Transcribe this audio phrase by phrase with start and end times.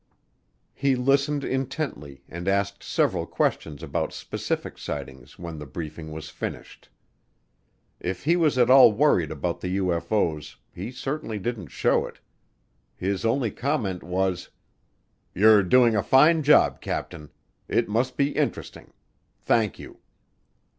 [0.73, 6.89] He listened intently and asked several questions about specific sightings when the briefing was finished.
[7.99, 12.19] If he was at all worried about the UFO's he certainly didn't show it.
[12.95, 14.49] His only comment was,
[15.35, 17.29] "You're doing a fine job, Captain.
[17.67, 18.93] It must be interesting.
[19.39, 19.99] Thank you."